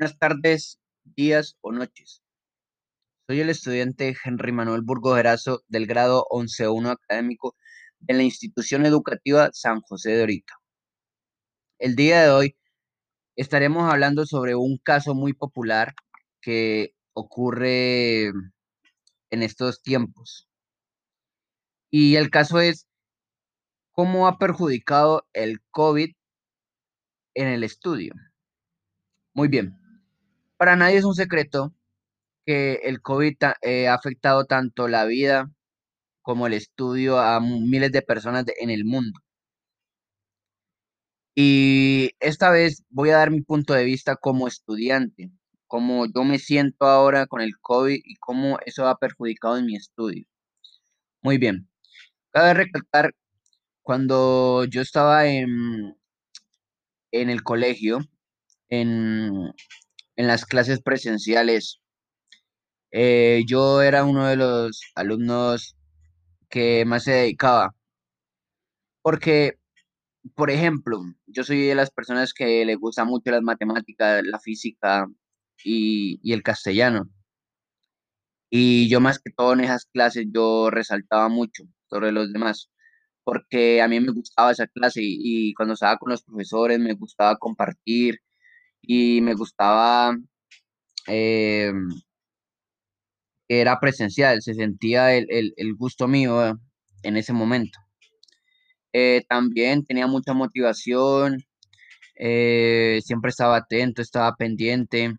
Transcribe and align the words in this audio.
Buenas 0.00 0.18
tardes, 0.18 0.80
días 1.04 1.58
o 1.60 1.72
noches. 1.72 2.22
Soy 3.26 3.40
el 3.40 3.50
estudiante 3.50 4.16
Henry 4.24 4.50
Manuel 4.50 4.80
Burgo 4.80 5.14
Gerazo 5.14 5.62
del 5.68 5.86
grado 5.86 6.24
11.1 6.30 6.92
académico 6.92 7.54
de 7.98 8.14
la 8.14 8.22
institución 8.22 8.86
educativa 8.86 9.50
San 9.52 9.82
José 9.82 10.12
de 10.12 10.22
Orita. 10.22 10.54
El 11.78 11.96
día 11.96 12.22
de 12.22 12.30
hoy 12.30 12.56
estaremos 13.36 13.92
hablando 13.92 14.24
sobre 14.24 14.54
un 14.54 14.78
caso 14.78 15.14
muy 15.14 15.34
popular 15.34 15.92
que 16.40 16.94
ocurre 17.12 18.28
en 18.28 19.42
estos 19.42 19.82
tiempos. 19.82 20.48
Y 21.90 22.16
el 22.16 22.30
caso 22.30 22.58
es 22.58 22.86
cómo 23.92 24.26
ha 24.26 24.38
perjudicado 24.38 25.28
el 25.34 25.60
COVID 25.70 26.10
en 27.34 27.48
el 27.48 27.64
estudio. 27.64 28.14
Muy 29.34 29.48
bien. 29.48 29.79
Para 30.60 30.76
nadie 30.76 30.98
es 30.98 31.04
un 31.06 31.14
secreto 31.14 31.72
que 32.44 32.74
el 32.84 33.00
COVID 33.00 33.36
eh, 33.62 33.88
ha 33.88 33.94
afectado 33.94 34.44
tanto 34.44 34.88
la 34.88 35.06
vida 35.06 35.50
como 36.22 36.46
el 36.46 36.52
estudio 36.52 37.18
a 37.18 37.40
miles 37.40 37.92
de 37.92 38.02
personas 38.02 38.44
en 38.60 38.68
el 38.68 38.84
mundo. 38.84 39.20
Y 41.34 42.10
esta 42.20 42.50
vez 42.50 42.84
voy 42.90 43.08
a 43.08 43.16
dar 43.16 43.30
mi 43.30 43.40
punto 43.40 43.72
de 43.72 43.84
vista 43.84 44.16
como 44.16 44.48
estudiante, 44.48 45.30
cómo 45.66 46.04
yo 46.04 46.24
me 46.24 46.38
siento 46.38 46.84
ahora 46.84 47.26
con 47.26 47.40
el 47.40 47.58
COVID 47.58 47.98
y 48.04 48.16
cómo 48.16 48.58
eso 48.66 48.86
ha 48.86 48.98
perjudicado 48.98 49.56
en 49.56 49.64
mi 49.64 49.76
estudio. 49.76 50.26
Muy 51.22 51.38
bien. 51.38 51.70
Cabe 52.32 52.52
recalcar, 52.52 53.14
cuando 53.82 54.66
yo 54.66 54.82
estaba 54.82 55.26
en, 55.26 55.96
en 57.12 57.30
el 57.30 57.42
colegio, 57.42 58.00
en, 58.68 59.52
en 60.20 60.26
las 60.26 60.44
clases 60.44 60.82
presenciales. 60.82 61.80
Eh, 62.92 63.42
yo 63.46 63.80
era 63.82 64.04
uno 64.04 64.26
de 64.26 64.36
los 64.36 64.82
alumnos 64.94 65.76
que 66.50 66.84
más 66.84 67.04
se 67.04 67.12
dedicaba. 67.12 67.74
Porque, 69.02 69.54
por 70.34 70.50
ejemplo, 70.50 71.02
yo 71.26 71.44
soy 71.44 71.66
de 71.66 71.74
las 71.74 71.90
personas 71.90 72.34
que 72.34 72.64
le 72.66 72.74
gusta 72.76 73.04
mucho 73.04 73.30
las 73.30 73.42
matemáticas, 73.42 74.22
la 74.24 74.38
física 74.40 75.06
y, 75.64 76.20
y 76.22 76.32
el 76.34 76.42
castellano. 76.42 77.08
Y 78.50 78.88
yo 78.90 79.00
más 79.00 79.18
que 79.20 79.30
todo 79.30 79.54
en 79.54 79.60
esas 79.60 79.86
clases 79.86 80.26
yo 80.34 80.70
resaltaba 80.70 81.28
mucho 81.28 81.64
sobre 81.88 82.12
los 82.12 82.32
demás, 82.32 82.70
porque 83.24 83.80
a 83.82 83.88
mí 83.88 84.00
me 84.00 84.12
gustaba 84.12 84.52
esa 84.52 84.66
clase 84.66 85.00
y, 85.02 85.50
y 85.50 85.54
cuando 85.54 85.74
estaba 85.74 85.96
con 85.98 86.10
los 86.10 86.22
profesores 86.22 86.78
me 86.78 86.94
gustaba 86.94 87.36
compartir 87.38 88.20
y 88.82 89.20
me 89.20 89.34
gustaba, 89.34 90.16
eh, 91.08 91.72
era 93.48 93.80
presencial, 93.80 94.42
se 94.42 94.54
sentía 94.54 95.14
el, 95.14 95.74
gusto 95.76 96.08
mío 96.08 96.58
en 97.02 97.16
ese 97.16 97.32
momento. 97.32 97.78
Eh, 98.92 99.22
también 99.28 99.84
tenía 99.84 100.06
mucha 100.06 100.34
motivación, 100.34 101.38
eh, 102.16 103.00
siempre 103.04 103.30
estaba 103.30 103.56
atento, 103.56 104.02
estaba 104.02 104.36
pendiente 104.36 105.14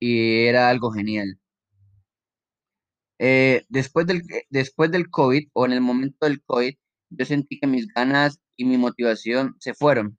y 0.00 0.46
era 0.46 0.68
algo 0.68 0.92
genial. 0.92 1.38
después 3.68 4.06
del, 4.06 4.22
después 4.50 4.90
del 4.90 5.08
COVID 5.10 5.48
o 5.52 5.66
en 5.66 5.72
el 5.72 5.80
momento 5.80 6.26
del 6.26 6.42
COVID, 6.42 6.74
yo 7.10 7.24
sentí 7.26 7.58
que 7.60 7.66
mis 7.66 7.86
ganas 7.88 8.40
y 8.56 8.64
mi 8.64 8.78
motivación 8.78 9.54
se 9.60 9.74
fueron 9.74 10.18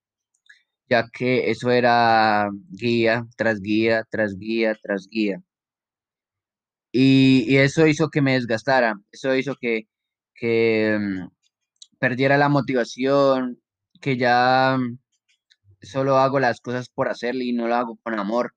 ya 0.93 1.09
que 1.11 1.49
eso 1.51 1.71
era 1.71 2.49
guía 2.69 3.25
tras 3.37 3.59
guía, 3.61 4.05
tras 4.11 4.37
guía, 4.37 4.77
tras 4.83 5.07
guía. 5.09 5.41
Y, 6.91 7.57
eso 7.57 7.87
hizo 7.87 8.09
que 8.09 8.21
me 8.21 8.33
desgastara, 8.33 8.95
eso 9.11 9.35
hizo 9.35 9.55
que, 9.59 9.87
mm, 10.99 11.27
perdiera 11.99 12.37
la 12.37 12.49
motivación, 12.49 13.59
que 14.01 14.17
ya 14.17 14.77
solo 15.81 16.17
hago 16.17 16.39
las 16.39 16.61
cosas 16.61 16.89
por 16.89 17.09
hacerle 17.09 17.45
y 17.45 17.53
no 17.53 17.67
lo 17.67 17.75
hago 17.75 17.97
con 18.03 18.19
amor. 18.19 18.53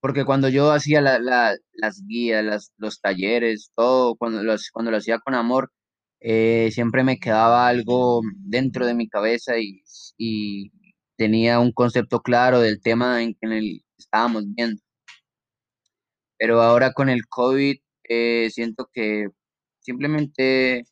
Porque 0.00 0.24
cuando 0.24 0.48
yo 0.48 0.72
hacía 0.72 1.00
las 1.02 2.02
guías, 2.06 2.72
los 2.78 3.00
talleres, 3.00 3.72
todo, 3.76 4.16
cuando, 4.16 4.42
los, 4.42 4.70
cuando 4.72 4.90
lo 4.90 4.98
hacía 4.98 5.18
con 5.20 5.34
amor, 5.34 5.72
eh, 6.20 6.70
siempre 6.72 7.04
me 7.04 7.18
quedaba 7.18 7.66
algo 7.68 8.22
dentro 8.36 8.86
de 8.86 8.94
mi 8.94 9.08
cabeza 9.08 9.54
y, 9.58 9.82
tenía 11.22 11.60
un 11.60 11.70
concepto 11.70 12.20
claro 12.20 12.58
del 12.60 12.80
tema 12.82 13.22
en 13.22 13.34
que 13.34 13.46
el 13.46 13.84
estábamos 13.96 14.44
viendo. 14.56 14.82
Pero 16.36 16.60
ahora 16.62 16.92
con 16.92 17.08
el 17.08 17.26
COVID 17.28 17.76
eh, 18.08 18.50
siento 18.50 18.90
que 18.92 19.28
simplemente 19.80 20.84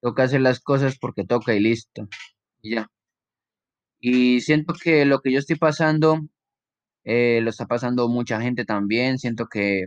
toca 0.00 0.22
hacer 0.24 0.40
las 0.40 0.60
cosas 0.60 0.98
porque 0.98 1.24
toca 1.24 1.54
y 1.54 1.60
listo. 1.60 2.08
Y 2.62 2.76
ya. 2.76 2.88
Y 4.00 4.40
siento 4.40 4.72
que 4.82 5.04
lo 5.04 5.20
que 5.20 5.32
yo 5.32 5.38
estoy 5.38 5.56
pasando 5.56 6.20
eh, 7.04 7.40
lo 7.42 7.50
está 7.50 7.66
pasando 7.66 8.08
mucha 8.08 8.40
gente 8.40 8.64
también. 8.64 9.18
Siento 9.18 9.46
que 9.48 9.86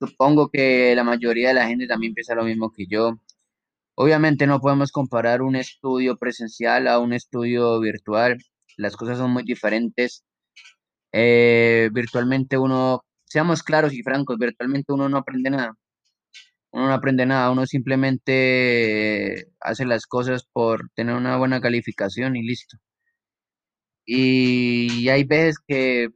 supongo 0.00 0.50
que 0.50 0.94
la 0.94 1.04
mayoría 1.04 1.48
de 1.48 1.54
la 1.54 1.66
gente 1.66 1.88
también 1.88 2.14
piensa 2.14 2.36
lo 2.36 2.44
mismo 2.44 2.72
que 2.72 2.86
yo. 2.86 3.18
Obviamente 3.96 4.46
no 4.46 4.60
podemos 4.60 4.92
comparar 4.92 5.42
un 5.42 5.56
estudio 5.56 6.16
presencial 6.16 6.88
a 6.88 6.98
un 6.98 7.12
estudio 7.12 7.80
virtual. 7.80 8.38
Las 8.76 8.96
cosas 8.96 9.18
son 9.18 9.32
muy 9.32 9.44
diferentes. 9.44 10.24
Eh, 11.12 11.90
virtualmente 11.92 12.58
uno, 12.58 13.04
seamos 13.24 13.62
claros 13.62 13.92
y 13.94 14.02
francos, 14.02 14.38
virtualmente 14.38 14.92
uno 14.92 15.08
no 15.08 15.18
aprende 15.18 15.50
nada. 15.50 15.74
Uno 16.72 16.86
no 16.88 16.94
aprende 16.94 17.26
nada, 17.26 17.50
uno 17.50 17.66
simplemente 17.66 19.48
hace 19.60 19.84
las 19.86 20.06
cosas 20.06 20.44
por 20.52 20.90
tener 20.94 21.14
una 21.16 21.36
buena 21.36 21.60
calificación 21.60 22.36
y 22.36 22.42
listo. 22.42 22.78
Y 24.04 25.08
hay 25.08 25.24
veces 25.24 25.56
que 25.66 26.08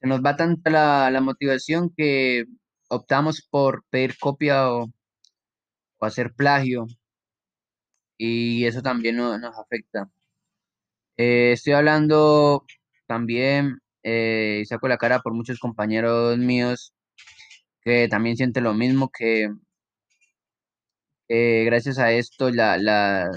se 0.00 0.06
nos 0.06 0.20
va 0.20 0.36
tanta 0.36 0.70
la, 1.10 1.20
motivación 1.20 1.90
que 1.96 2.44
optamos 2.88 3.46
por 3.50 3.84
pedir 3.90 4.18
copia 4.18 4.70
o, 4.72 4.90
hacer 6.00 6.32
plagio 6.34 6.86
y 8.16 8.64
eso 8.66 8.82
también 8.82 9.16
nos 9.16 9.58
afecta. 9.58 10.10
Eh, 11.22 11.52
estoy 11.52 11.74
hablando 11.74 12.64
también, 13.06 13.78
eh, 14.02 14.62
saco 14.66 14.88
la 14.88 14.96
cara 14.96 15.20
por 15.20 15.34
muchos 15.34 15.58
compañeros 15.58 16.38
míos 16.38 16.94
que 17.82 18.08
también 18.08 18.36
sienten 18.38 18.64
lo 18.64 18.74
mismo, 18.74 19.10
que 19.10 19.50
gracias 21.28 21.98
a 21.98 22.12
esto 22.12 22.50
la, 22.50 23.30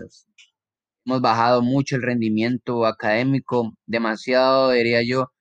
hemos 1.05 1.21
bajado 1.21 1.61
mucho 1.61 1.95
el 1.95 2.03
rendimiento 2.03 2.85
académico, 2.85 3.73
demasiado, 3.85 4.71
diría 4.71 5.01
yo. 5.03 5.31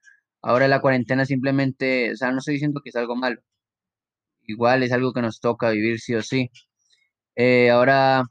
Ahora 0.42 0.68
la 0.68 0.80
cuarentena 0.80 1.26
simplemente, 1.26 2.12
o 2.12 2.16
sea, 2.16 2.32
no 2.32 2.38
estoy 2.38 2.54
diciendo 2.54 2.80
que 2.82 2.90
es 2.90 2.96
algo 2.96 3.16
malo, 3.16 3.40
igual 4.42 4.82
es 4.82 4.92
algo 4.92 5.12
que 5.12 5.22
nos 5.22 5.40
toca 5.40 5.70
vivir 5.70 6.00
sí 6.00 6.14
o 6.14 6.22
sí. 6.22 6.50
Eh, 7.36 7.70
ahora 7.70 8.24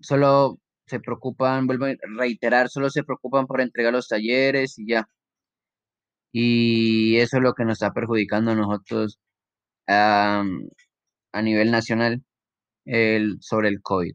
solo 0.00 0.58
se 0.92 1.00
preocupan, 1.00 1.66
vuelvo 1.66 1.86
a 1.86 1.94
reiterar, 2.18 2.68
solo 2.68 2.90
se 2.90 3.04
preocupan 3.04 3.46
por 3.46 3.60
entregar 3.60 3.92
los 3.92 4.08
talleres 4.08 4.78
y 4.78 4.86
ya. 4.88 5.08
Y 6.32 7.16
eso 7.18 7.36
es 7.38 7.42
lo 7.42 7.54
que 7.54 7.64
nos 7.64 7.74
está 7.74 7.92
perjudicando 7.92 8.52
a 8.52 8.54
nosotros 8.54 9.18
a 9.88 10.44
nivel 11.42 11.70
nacional 11.70 12.22
el, 12.86 13.38
sobre 13.40 13.68
el 13.68 13.82
COVID. 13.82 14.14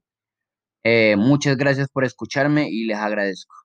Eh, 0.83 1.15
muchas 1.17 1.57
gracias 1.57 1.89
por 1.89 2.05
escucharme 2.05 2.69
y 2.69 2.85
les 2.85 2.97
agradezco. 2.97 3.55